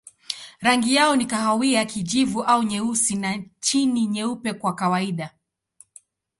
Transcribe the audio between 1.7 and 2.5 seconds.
kijivu